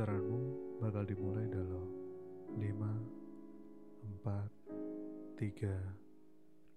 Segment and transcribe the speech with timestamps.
[0.00, 0.40] Saudaramu
[0.80, 1.84] bakal dimulai dalam
[2.56, 2.64] 5,
[4.24, 5.76] 4, 3,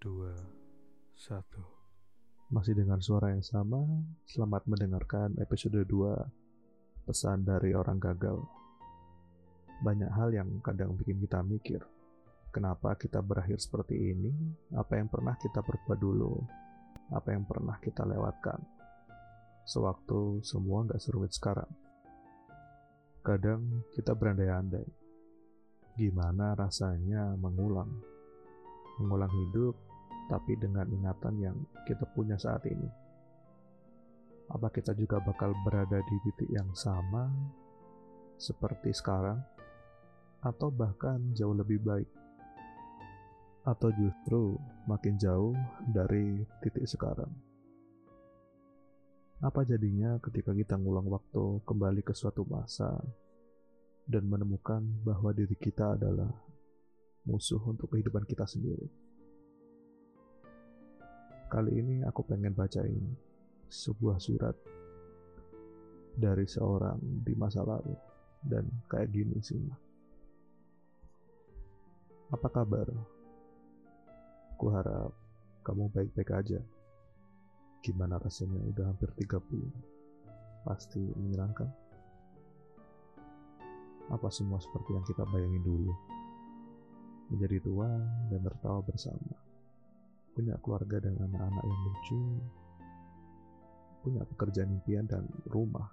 [0.04, 3.80] 2, 1 Masih dengan suara yang sama,
[4.28, 8.44] selamat mendengarkan episode 2 Pesan dari orang gagal
[9.80, 11.80] Banyak hal yang kadang bikin kita mikir
[12.52, 14.36] Kenapa kita berakhir seperti ini?
[14.76, 16.44] Apa yang pernah kita perbuat dulu?
[17.16, 18.60] Apa yang pernah kita lewatkan?
[19.64, 21.72] Sewaktu semua nggak serumit sekarang
[23.24, 24.84] Kadang kita berandai-andai,
[25.96, 27.88] gimana rasanya mengulang,
[29.00, 29.80] mengulang hidup,
[30.28, 31.56] tapi dengan ingatan yang
[31.88, 32.92] kita punya saat ini.
[34.52, 37.32] Apa kita juga bakal berada di titik yang sama
[38.36, 39.40] seperti sekarang,
[40.44, 42.12] atau bahkan jauh lebih baik,
[43.64, 45.56] atau justru makin jauh
[45.96, 47.32] dari titik sekarang?
[49.44, 52.96] Apa jadinya ketika kita ngulang waktu kembali ke suatu masa
[54.08, 56.32] dan menemukan bahwa diri kita adalah
[57.28, 58.88] musuh untuk kehidupan kita sendiri?
[61.52, 63.04] Kali ini aku pengen bacain
[63.68, 64.56] sebuah surat
[66.16, 68.00] dari seorang di masa lalu
[68.48, 69.60] dan kayak gini sih.
[72.32, 72.88] Apa kabar?
[74.56, 75.12] Ku harap
[75.68, 76.64] kamu baik-baik aja.
[77.84, 79.44] Gimana rasanya udah hampir 30?
[80.64, 81.68] Pasti menyenangkan.
[84.08, 85.92] Apa semua seperti yang kita bayangin dulu?
[87.28, 87.92] Menjadi tua
[88.32, 89.36] dan tertawa bersama.
[90.32, 92.22] Punya keluarga dan anak-anak yang lucu.
[94.00, 95.92] Punya pekerjaan impian dan rumah.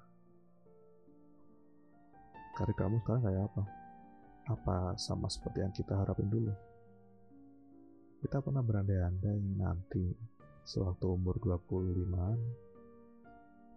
[2.54, 3.62] Karir kamu sekarang kayak apa?
[4.46, 6.54] Apa sama seperti yang kita harapin dulu?
[8.22, 12.36] Kita pernah berandai-andai nanti Sewaktu umur 25-an,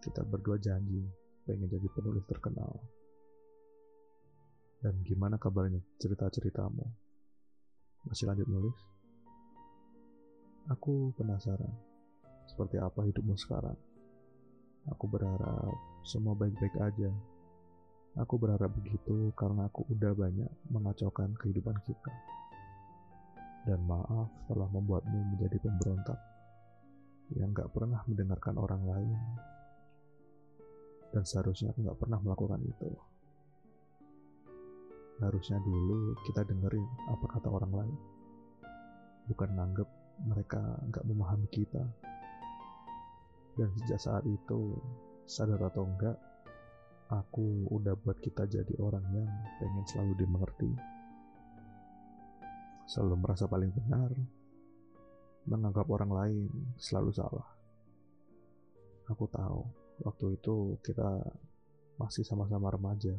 [0.04, 1.00] kita berdua janji
[1.48, 2.76] pengen jadi penulis terkenal.
[4.84, 6.84] Dan gimana kabarnya cerita-ceritamu?
[8.04, 8.76] Masih lanjut nulis?
[10.68, 11.72] Aku penasaran,
[12.44, 13.76] seperti apa hidupmu sekarang?
[14.92, 15.72] Aku berharap
[16.04, 17.08] semua baik-baik aja.
[18.20, 22.12] Aku berharap begitu karena aku udah banyak mengacaukan kehidupan kita.
[23.64, 26.20] Dan maaf telah membuatmu menjadi pemberontak
[27.32, 29.18] yang gak pernah mendengarkan orang lain.
[31.14, 32.90] Dan seharusnya aku gak pernah melakukan itu.
[35.22, 37.96] Harusnya dulu kita dengerin apa kata orang lain.
[39.32, 39.88] Bukan nganggep
[40.28, 40.60] mereka
[40.92, 41.84] gak memahami kita.
[43.54, 44.76] Dan sejak saat itu
[45.24, 46.18] sadar atau enggak
[47.08, 49.30] aku udah buat kita jadi orang yang
[49.62, 50.70] pengen selalu dimengerti.
[52.84, 54.12] Selalu merasa paling benar
[55.44, 56.48] menganggap orang lain
[56.80, 57.46] selalu salah.
[59.12, 59.60] Aku tahu
[60.00, 61.20] waktu itu kita
[62.00, 63.14] masih sama-sama remaja,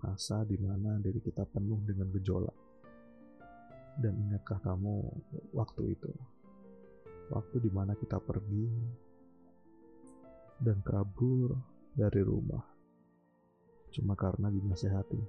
[0.00, 2.56] masa di mana diri kita penuh dengan gejolak.
[3.96, 5.08] Dan ingatkah kamu
[5.56, 6.12] waktu itu,
[7.32, 8.68] waktu di mana kita pergi
[10.60, 11.56] dan kabur
[11.96, 12.60] dari rumah,
[13.92, 15.20] cuma karena dinasehati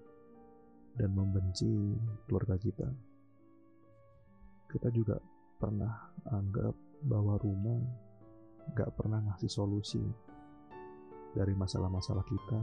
[0.99, 1.67] dan membenci
[2.27, 2.91] keluarga kita.
[4.67, 5.15] Kita juga
[5.57, 6.73] pernah anggap
[7.05, 7.81] bahwa rumah
[8.73, 10.01] gak pernah ngasih solusi
[11.33, 12.61] dari masalah-masalah kita.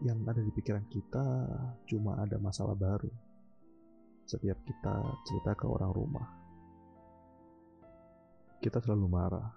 [0.00, 1.24] Yang ada di pikiran kita
[1.84, 3.12] cuma ada masalah baru.
[4.24, 4.94] Setiap kita
[5.28, 6.40] cerita ke orang rumah
[8.60, 9.48] kita selalu marah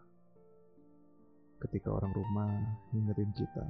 [1.59, 2.56] ketika orang rumah
[2.95, 3.67] ngingetin kita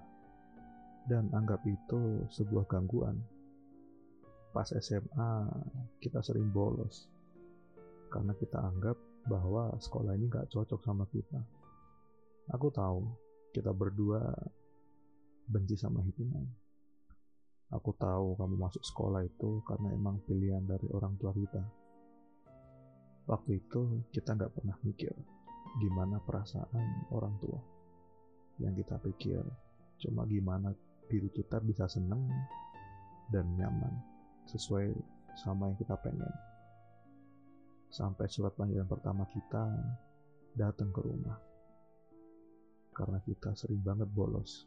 [1.09, 3.18] dan anggap itu sebuah gangguan.
[4.54, 5.50] Pas SMA
[5.98, 7.10] kita sering bolos
[8.13, 8.94] karena kita anggap
[9.25, 11.42] bahwa sekolah ini gak cocok sama kita.
[12.54, 13.10] Aku tahu
[13.50, 14.21] kita berdua
[15.50, 16.45] benci sama hitungan.
[17.74, 21.63] Aku tahu kamu masuk sekolah itu karena emang pilihan dari orang tua kita.
[23.25, 25.16] Waktu itu kita nggak pernah mikir
[25.81, 27.57] gimana perasaan orang tua.
[28.62, 29.42] Yang kita pikir
[30.06, 30.69] cuma gimana
[31.09, 32.30] diri kita bisa seneng
[33.33, 33.94] dan nyaman
[34.45, 34.94] sesuai
[35.33, 36.30] sama yang kita pengen
[37.94, 39.69] sampai surat panggilan pertama kita
[40.57, 41.38] datang ke rumah.
[42.90, 44.66] Karena kita sering banget bolos.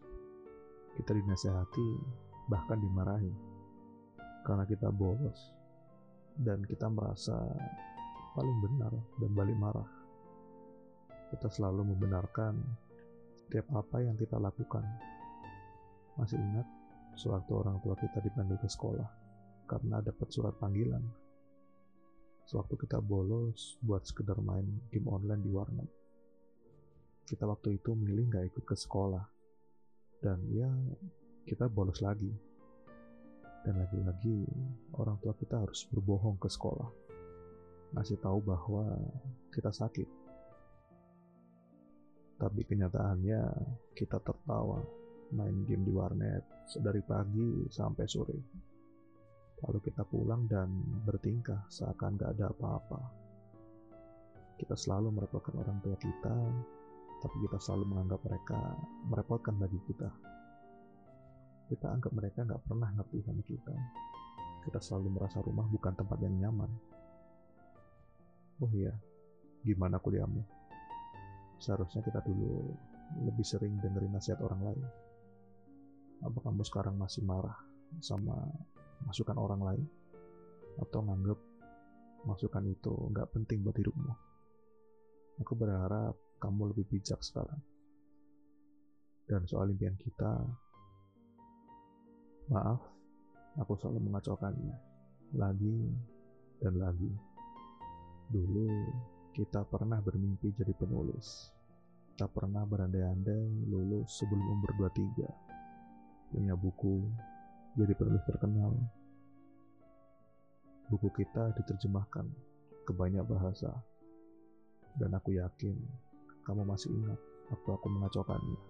[0.95, 1.89] Kita dinasehati,
[2.47, 3.35] bahkan dimarahi.
[4.47, 5.51] Karena kita bolos.
[6.39, 7.35] Dan kita merasa
[8.39, 9.91] paling benar dan balik marah.
[11.35, 12.55] Kita selalu membenarkan
[13.35, 14.87] setiap apa yang kita lakukan.
[16.15, 16.67] Masih ingat
[17.19, 19.09] sewaktu orang tua kita dipanggil ke sekolah
[19.67, 21.26] karena dapat surat panggilan
[22.47, 24.65] sewaktu kita bolos buat sekedar main
[24.95, 25.91] game online di warnet.
[27.27, 29.27] Kita waktu itu milih nggak ikut ke sekolah.
[30.23, 30.71] Dan ya,
[31.43, 32.31] kita bolos lagi.
[33.67, 34.47] Dan lagi-lagi
[34.95, 36.87] orang tua kita harus berbohong ke sekolah.
[37.99, 38.95] Ngasih tahu bahwa
[39.51, 40.07] kita sakit.
[42.39, 43.43] Tapi kenyataannya
[43.99, 44.79] kita tertawa
[45.35, 46.47] main game di warnet
[46.79, 48.39] dari pagi sampai sore.
[49.65, 50.69] Lalu kita pulang dan
[51.09, 53.01] bertingkah seakan gak ada apa-apa.
[54.61, 56.37] Kita selalu merepotkan orang tua kita,
[57.25, 58.59] tapi kita selalu menganggap mereka
[59.09, 60.09] merepotkan bagi kita.
[61.73, 63.75] Kita anggap mereka gak pernah ngerti sama kita.
[64.69, 66.71] Kita selalu merasa rumah bukan tempat yang nyaman.
[68.61, 68.93] Oh iya,
[69.65, 70.41] gimana kuliahmu?
[71.61, 72.77] Seharusnya kita dulu
[73.25, 74.87] lebih sering dengerin nasihat orang lain.
[76.25, 77.57] Apa kamu sekarang masih marah
[78.01, 78.37] sama
[79.07, 79.87] masukan orang lain
[80.83, 81.39] atau nganggep
[82.27, 84.13] masukan itu nggak penting buat hidupmu.
[85.41, 87.61] Aku berharap kamu lebih bijak sekarang.
[89.27, 90.33] Dan soal impian kita,
[92.51, 92.79] maaf,
[93.59, 94.77] aku selalu mengacaukannya
[95.35, 95.79] lagi
[96.63, 97.11] dan lagi.
[98.31, 98.71] Dulu
[99.35, 101.51] kita pernah bermimpi jadi penulis.
[102.15, 106.33] Kita pernah berandai-andai lulus sebelum umur 23.
[106.33, 107.05] Punya buku,
[107.77, 108.73] jadi penulis terkenal.
[110.87, 112.27] Buku kita diterjemahkan
[112.87, 113.75] ke banyak bahasa,
[114.95, 115.75] dan aku yakin
[116.47, 117.19] kamu masih ingat
[117.51, 118.61] waktu aku mengacaukannya.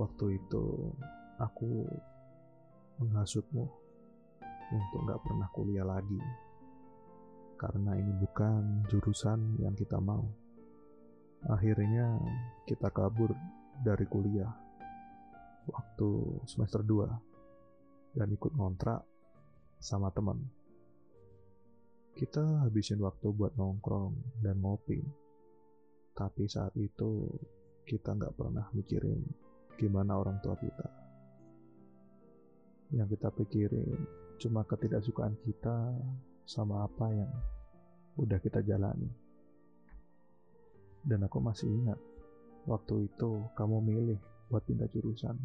[0.00, 0.88] Waktu itu
[1.36, 1.84] aku
[2.96, 3.64] menghasutmu
[4.72, 6.16] untuk gak pernah kuliah lagi,
[7.60, 10.24] karena ini bukan jurusan yang kita mau.
[11.44, 12.16] Akhirnya
[12.64, 13.36] kita kabur
[13.84, 14.48] dari kuliah
[15.68, 19.04] waktu semester 2 dan ikut ngontrak
[19.76, 20.61] sama teman.
[22.12, 25.00] Kita habisin waktu buat nongkrong dan ngopi.
[26.12, 27.24] Tapi saat itu
[27.88, 29.24] kita nggak pernah mikirin
[29.80, 30.88] gimana orang tua kita.
[32.92, 33.96] Yang kita pikirin
[34.36, 35.96] cuma ketidaksukaan kita
[36.44, 37.32] sama apa yang
[38.20, 39.08] udah kita jalani.
[41.00, 41.96] Dan aku masih ingat
[42.68, 44.20] waktu itu kamu milih
[44.52, 45.40] buat pindah jurusan.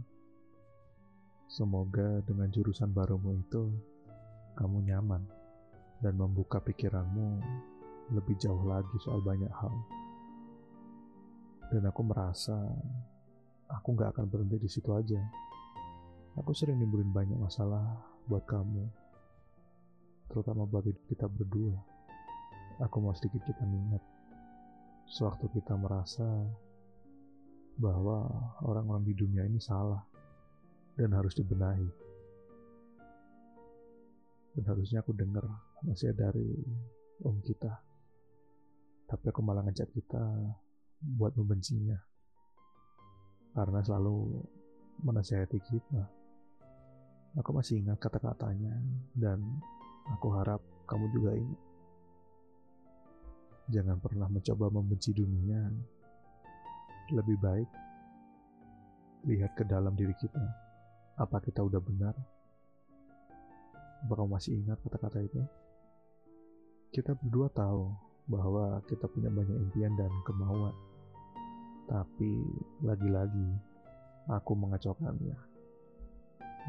[1.47, 3.71] Semoga dengan jurusan barumu itu
[4.59, 5.36] kamu nyaman
[6.01, 7.41] dan membuka pikiranmu
[8.13, 9.73] lebih jauh lagi soal banyak hal.
[11.67, 12.55] Dan aku merasa
[13.67, 15.19] aku gak akan berhenti di situ aja.
[16.37, 17.83] Aku sering nimbulin banyak masalah
[18.29, 18.85] buat kamu,
[20.29, 21.73] terutama buat hidup kita berdua.
[22.77, 24.03] Aku mau sedikit kita ingat,
[25.09, 26.29] sewaktu kita merasa
[27.81, 28.29] bahwa
[28.61, 30.05] orang-orang di dunia ini salah
[30.93, 31.89] dan harus dibenahi.
[34.53, 35.45] Dan harusnya aku dengar
[35.85, 36.49] nasihat dari
[37.25, 37.73] om kita.
[39.07, 40.23] Tapi aku malah ngajak kita
[41.17, 41.97] buat membencinya.
[43.53, 44.43] Karena selalu
[45.01, 46.03] menasihati kita.
[47.37, 48.73] Aku masih ingat kata-katanya
[49.13, 49.37] dan
[50.09, 51.61] aku harap kamu juga ingat.
[53.67, 55.69] Jangan pernah mencoba membenci dunia.
[57.13, 57.69] Lebih baik
[59.27, 60.43] lihat ke dalam diri kita.
[61.19, 62.15] Apa kita udah benar?
[64.05, 65.41] Apa kamu masih ingat kata-kata itu?
[66.97, 67.93] Kita berdua tahu
[68.25, 70.73] bahwa kita punya banyak impian dan kemauan.
[71.85, 72.41] Tapi
[72.81, 73.53] lagi-lagi
[74.25, 75.37] aku mengacaukannya.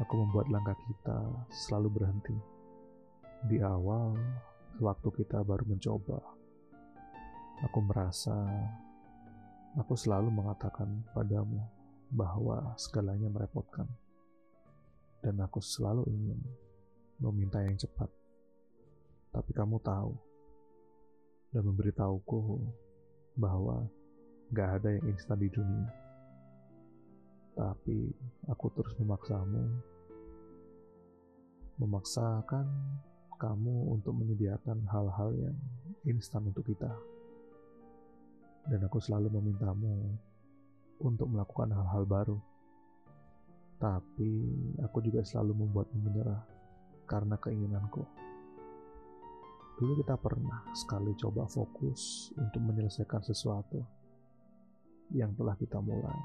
[0.05, 1.17] Aku membuat langkah kita
[1.49, 2.37] selalu berhenti.
[3.49, 4.13] Di awal,
[4.77, 6.21] waktu kita baru mencoba,
[7.65, 8.37] aku merasa
[9.81, 11.57] aku selalu mengatakan padamu
[12.13, 13.89] bahwa segalanya merepotkan
[15.25, 16.37] dan aku selalu ingin
[17.17, 18.18] meminta yang cepat.
[19.29, 20.11] Tapi kamu tahu
[21.53, 22.41] dan memberitahuku
[23.37, 23.85] bahwa
[24.53, 25.89] gak ada yang instan di dunia.
[27.53, 28.09] Tapi
[28.49, 29.63] aku terus memaksamu,
[31.77, 32.65] memaksakan
[33.39, 35.57] kamu untuk menyediakan hal-hal yang
[36.07, 36.91] instan untuk kita.
[38.69, 40.13] Dan aku selalu memintamu
[40.99, 42.37] untuk melakukan hal-hal baru
[43.79, 44.43] tapi
[44.83, 46.43] aku juga selalu membuatmu menyerah
[47.07, 48.03] karena keinginanku.
[49.79, 53.79] Dulu kita pernah sekali coba fokus untuk menyelesaikan sesuatu
[55.15, 56.19] yang telah kita mulai.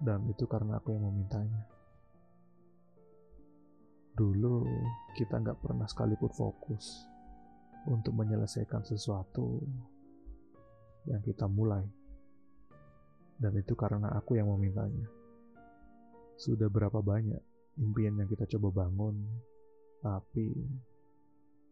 [0.00, 1.68] Dan itu karena aku yang memintanya.
[4.16, 4.64] Dulu
[5.20, 7.04] kita nggak pernah sekalipun fokus
[7.92, 9.60] untuk menyelesaikan sesuatu
[11.12, 11.84] yang kita mulai.
[13.36, 15.12] Dan itu karena aku yang memintanya.
[16.40, 17.44] Sudah berapa banyak
[17.84, 19.28] impian yang kita coba bangun,
[20.00, 20.56] tapi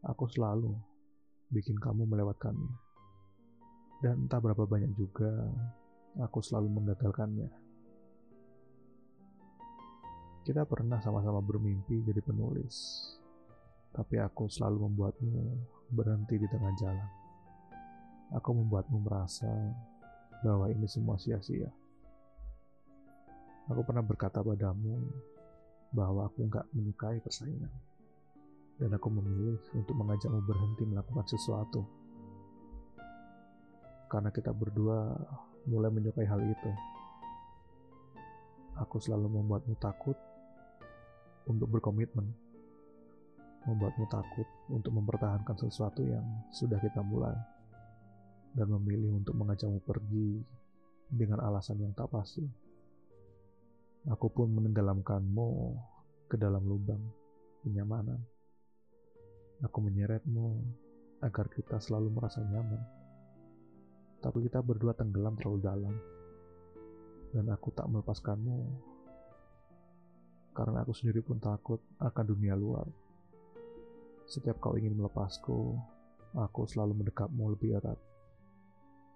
[0.04, 0.74] aku selalu
[1.50, 2.74] bikin kamu melewatkannya.
[3.98, 5.30] Dan entah berapa banyak juga
[6.22, 7.50] aku selalu menggagalkannya.
[10.46, 13.04] Kita pernah sama-sama bermimpi jadi penulis,
[13.92, 15.42] tapi aku selalu membuatmu
[15.92, 17.10] berhenti di tengah jalan.
[18.32, 19.50] Aku membuatmu merasa
[20.40, 21.68] bahwa ini semua sia-sia.
[23.68, 25.04] Aku pernah berkata padamu
[25.92, 27.72] bahwa aku nggak menyukai persaingan,
[28.78, 31.82] dan aku memilih untuk mengajakmu berhenti melakukan sesuatu.
[34.06, 35.18] Karena kita berdua
[35.68, 36.70] mulai menyukai hal itu.
[38.78, 40.14] Aku selalu membuatmu takut
[41.50, 42.30] untuk berkomitmen,
[43.66, 46.22] membuatmu takut untuk mempertahankan sesuatu yang
[46.54, 47.34] sudah kita mulai,
[48.54, 50.38] dan memilih untuk mengajakmu pergi
[51.10, 52.46] dengan alasan yang tak pasti.
[54.08, 55.50] Aku pun menenggelamkanmu
[56.30, 57.02] ke dalam lubang
[57.66, 58.37] kenyamanan.
[59.66, 60.54] Aku menyeretmu
[61.18, 62.78] agar kita selalu merasa nyaman.
[64.22, 65.94] Tapi kita berdua tenggelam terlalu dalam.
[67.34, 68.58] Dan aku tak melepaskanmu
[70.58, 72.82] karena aku sendiri pun takut akan dunia luar.
[74.26, 75.78] Setiap kau ingin melepasku,
[76.34, 77.94] aku selalu mendekapmu lebih erat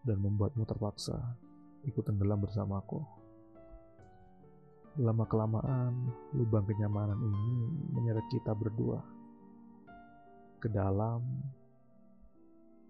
[0.06, 1.18] dan membuatmu terpaksa
[1.82, 3.02] ikut tenggelam bersamaku.
[5.02, 7.46] Lama-kelamaan, lubang kenyamanan ini
[7.90, 9.21] menyeret kita berdua
[10.62, 11.18] ke dalam,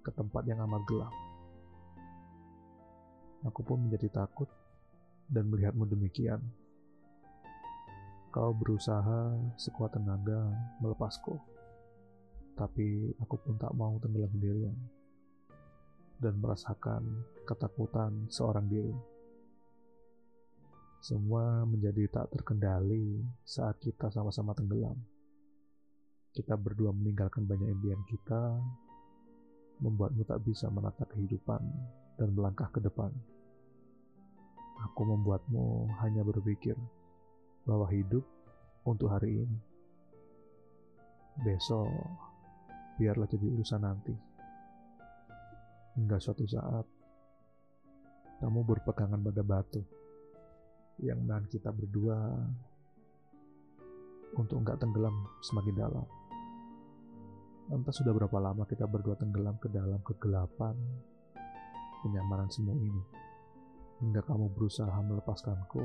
[0.05, 1.15] ke tempat yang amat gelap.
[3.49, 4.47] Aku pun menjadi takut
[5.33, 6.45] dan melihatmu demikian.
[8.29, 10.53] Kau berusaha sekuat tenaga
[10.85, 11.41] melepasku,
[12.61, 14.77] tapi aku pun tak mau tenggelam sendirian
[16.21, 17.03] dan merasakan
[17.49, 18.95] ketakutan seorang diri.
[21.03, 24.95] Semua menjadi tak terkendali saat kita sama-sama tenggelam.
[26.33, 28.57] Kita berdua meninggalkan banyak impian kita,
[29.85, 31.61] membuatmu tak bisa menata kehidupan
[32.17, 33.13] dan melangkah ke depan.
[34.89, 36.73] Aku membuatmu hanya berpikir
[37.69, 38.25] bahwa hidup
[38.89, 39.59] untuk hari ini.
[41.45, 41.93] Besok,
[42.97, 44.17] biarlah jadi urusan nanti.
[46.01, 46.89] Hingga suatu saat,
[48.41, 49.85] kamu berpegangan pada batu
[51.05, 52.17] yang menahan kita berdua
[54.33, 56.22] untuk enggak tenggelam semakin dalam.
[57.71, 60.75] Entah sudah berapa lama kita berdua tenggelam ke dalam kegelapan,
[62.03, 63.03] kenyamanan semua ini,
[64.03, 65.85] hingga kamu berusaha melepaskanku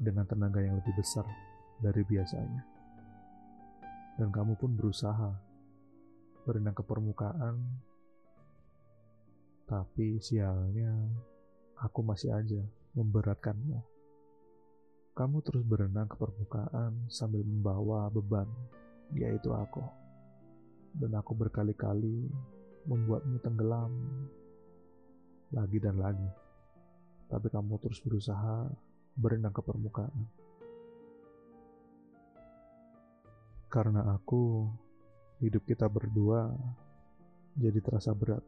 [0.00, 1.22] dengan tenaga yang lebih besar
[1.78, 2.62] dari biasanya.
[4.18, 5.30] Dan kamu pun berusaha
[6.42, 7.56] berenang ke permukaan,
[9.70, 10.90] tapi sialnya
[11.78, 12.60] aku masih aja
[12.98, 13.78] memberatkanmu.
[15.14, 18.48] Kamu terus berenang ke permukaan sambil membawa beban,
[19.14, 19.82] yaitu aku.
[20.94, 22.26] Dan aku berkali-kali
[22.86, 23.92] membuatmu tenggelam
[25.54, 26.30] lagi dan lagi.
[27.30, 28.66] Tapi kamu terus berusaha
[29.14, 30.26] berenang ke permukaan.
[33.70, 34.66] Karena aku,
[35.38, 36.50] hidup kita berdua
[37.54, 38.42] jadi terasa berat.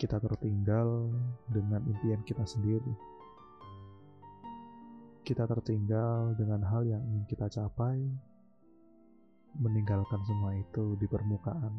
[0.00, 1.12] Kita tertinggal
[1.48, 2.92] dengan impian kita sendiri.
[5.24, 8.00] Kita tertinggal dengan hal yang ingin kita capai,
[9.56, 11.72] meninggalkan semua itu di permukaan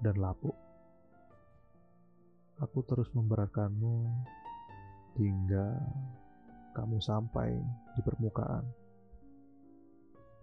[0.00, 0.56] dan lapuk.
[2.60, 4.04] Aku terus memberatkanmu
[5.16, 5.80] hingga
[6.76, 7.56] kamu sampai
[7.96, 8.64] di permukaan.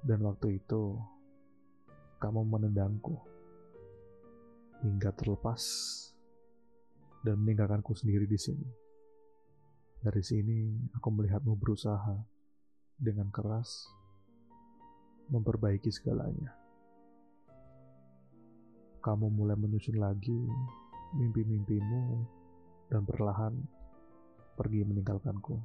[0.05, 0.97] Dan waktu itu,
[2.17, 3.17] kamu menendangku
[4.85, 5.61] hingga terlepas
[7.25, 8.69] dan meninggalkanku sendiri di sini.
[9.97, 12.17] Dari sini, aku melihatmu berusaha
[12.97, 13.89] dengan keras
[15.29, 16.66] memperbaiki segalanya.
[18.99, 20.35] Kamu mulai menyusun lagi
[21.15, 22.03] mimpi-mimpimu
[22.91, 23.53] dan perlahan
[24.57, 25.55] pergi meninggalkanku.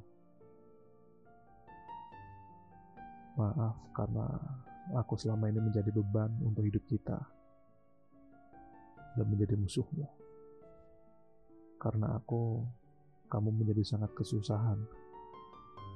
[3.33, 4.27] Maaf karena
[4.93, 7.17] aku selama ini menjadi beban untuk hidup kita
[9.17, 10.05] dan menjadi musuhmu.
[11.77, 12.63] Karena aku,
[13.27, 14.79] kamu menjadi sangat kesusahan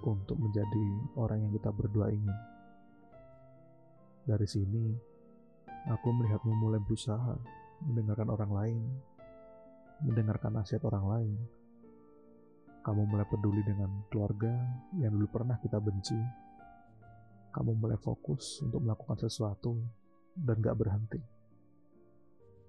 [0.03, 2.37] untuk menjadi orang yang kita berdua ingin.
[4.27, 4.91] Dari sini,
[5.87, 7.35] aku melihatmu mulai berusaha
[7.83, 8.79] mendengarkan orang lain,
[10.03, 11.37] mendengarkan nasihat orang lain.
[12.83, 14.51] Kamu mulai peduli dengan keluarga
[14.95, 16.47] yang dulu pernah kita benci
[17.57, 19.81] kamu mulai fokus untuk melakukan sesuatu
[20.37, 21.17] dan gak berhenti.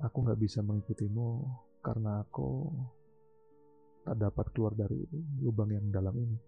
[0.01, 1.45] Aku gak bisa mengikutimu
[1.85, 2.73] karena aku
[4.09, 5.05] tak dapat keluar dari
[5.45, 6.41] lubang yang dalam ini.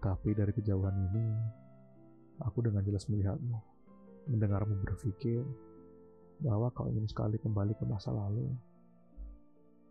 [0.00, 1.26] Tapi dari kejauhan ini,
[2.40, 3.77] aku dengan jelas melihatmu,
[4.28, 5.40] mendengarmu berpikir
[6.44, 8.46] bahwa kau ingin sekali kembali ke masa lalu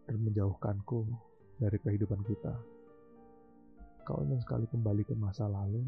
[0.08, 1.04] dan menjauhkanku
[1.58, 2.54] dari kehidupan kita.
[4.08, 5.84] kau ingin sekali kembali ke masa lalu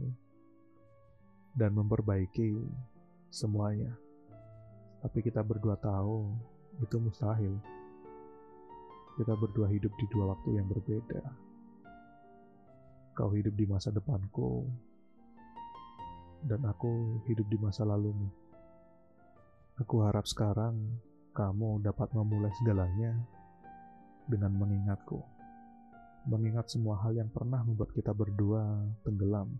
[1.55, 2.51] dan memperbaiki
[3.31, 3.95] semuanya.
[4.99, 6.27] Tapi kita berdua tahu
[6.83, 7.55] itu mustahil.
[9.15, 11.23] Kita berdua hidup di dua waktu yang berbeda.
[13.15, 14.67] Kau hidup di masa depanku,
[16.45, 18.31] dan aku hidup di masa lalumu.
[19.79, 20.99] Aku harap sekarang
[21.31, 23.15] kamu dapat memulai segalanya
[24.27, 25.23] dengan mengingatku.
[26.27, 28.59] Mengingat semua hal yang pernah membuat kita berdua
[29.07, 29.55] tenggelam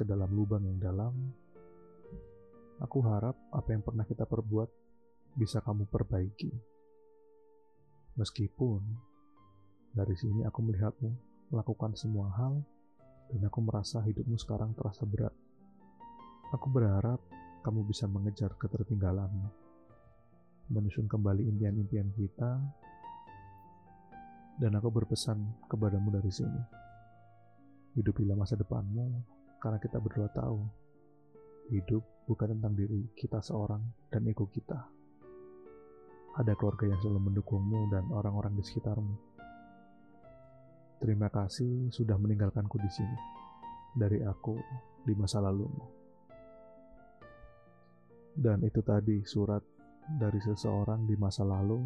[0.00, 1.12] ke dalam lubang yang dalam.
[2.80, 4.72] Aku harap apa yang pernah kita perbuat
[5.36, 6.56] bisa kamu perbaiki.
[8.16, 8.80] Meskipun
[9.92, 11.10] dari sini aku melihatmu
[11.52, 12.64] melakukan semua hal
[13.28, 15.36] dan aku merasa hidupmu sekarang terasa berat.
[16.48, 17.20] Aku berharap
[17.60, 19.48] kamu bisa mengejar ketertinggalanmu,
[20.72, 22.60] menyusun kembali impian-impian kita,
[24.60, 26.62] dan aku berpesan kepadamu dari sini.
[27.96, 29.20] Hidupilah masa depanmu,
[29.60, 30.60] karena kita berdua tahu,
[31.68, 34.80] hidup bukan tentang diri kita seorang dan ego kita.
[36.40, 39.14] Ada keluarga yang selalu mendukungmu dan orang-orang di sekitarmu.
[41.00, 43.18] Terima kasih sudah meninggalkanku di sini,
[43.96, 44.56] dari aku
[45.04, 45.99] di masa lalumu.
[48.40, 49.60] Dan itu tadi surat
[50.16, 51.76] dari seseorang di masa lalu.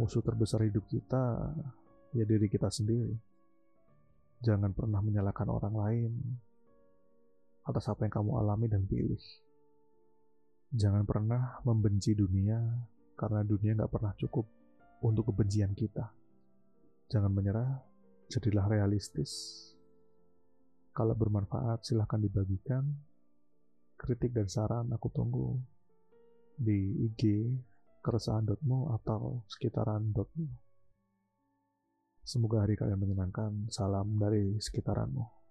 [0.00, 1.52] Musuh terbesar hidup kita
[2.16, 3.12] ya diri kita sendiri.
[4.40, 6.12] Jangan pernah menyalahkan orang lain
[7.68, 9.20] atas apa yang kamu alami dan pilih.
[10.72, 12.56] Jangan pernah membenci dunia
[13.12, 14.48] karena dunia nggak pernah cukup
[15.04, 16.08] untuk kebencian kita.
[17.12, 17.84] Jangan menyerah,
[18.32, 19.32] jadilah realistis.
[20.96, 22.88] Kalau bermanfaat silahkan dibagikan
[23.96, 25.56] kritik dan saran aku tunggu
[26.56, 27.52] di IG
[28.04, 30.46] keresahan.mu atau sekitaran.mu.
[32.26, 33.70] Semoga hari kalian menyenangkan.
[33.70, 35.45] Salam dari sekitaranmu.